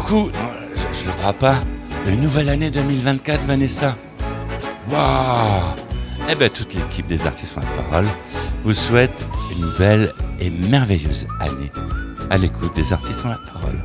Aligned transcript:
coup, 0.00 0.30
je, 0.32 1.00
je 1.00 1.06
le 1.06 1.12
crois 1.12 1.32
pas, 1.32 1.56
une 2.06 2.20
nouvelle 2.20 2.48
année 2.48 2.70
2024, 2.70 3.44
Vanessa. 3.44 3.96
Waouh. 4.90 5.74
Eh 6.30 6.34
bien 6.34 6.48
toute 6.48 6.74
l'équipe 6.74 7.06
des 7.06 7.26
artistes 7.26 7.56
en 7.56 7.60
la 7.60 7.82
parole. 7.82 8.06
Vous 8.64 8.74
souhaite 8.74 9.26
une 9.56 9.70
belle 9.78 10.12
et 10.40 10.50
merveilleuse 10.50 11.26
année. 11.40 11.70
À 12.30 12.36
l'écoute 12.36 12.74
des 12.76 12.92
artistes 12.92 13.20
en 13.24 13.30
la 13.30 13.38
parole. 13.52 13.78